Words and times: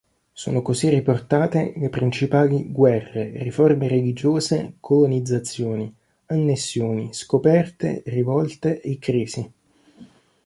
Sono 0.33 0.63
così 0.63 0.89
riportate 0.89 1.73
le 1.75 1.89
principali 1.89 2.71
guerre, 2.71 3.33
riforme 3.43 3.87
religiose, 3.87 4.77
colonizzazioni, 4.79 5.95
annessioni, 6.25 7.13
scoperte, 7.13 8.01
rivolte 8.07 8.81
e 8.81 8.97
crisi. 8.97 9.51